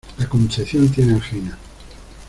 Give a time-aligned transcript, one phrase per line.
[0.17, 1.59] La Concepción tiene anginas.